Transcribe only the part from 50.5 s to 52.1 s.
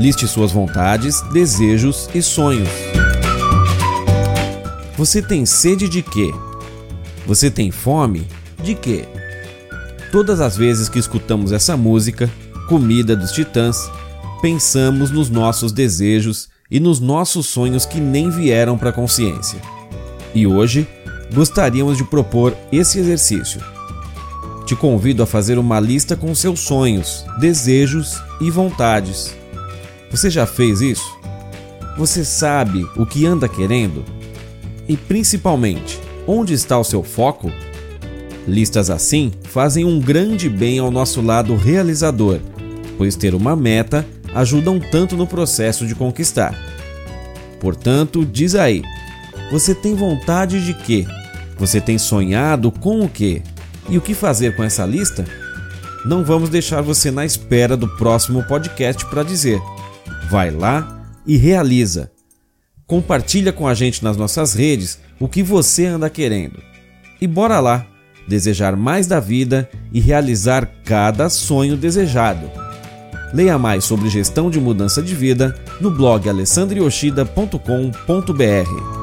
de quê? Você tem